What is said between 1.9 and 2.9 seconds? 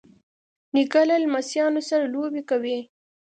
لوبې کوي.